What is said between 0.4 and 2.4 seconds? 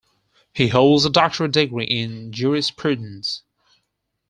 He holds a doctorate degree in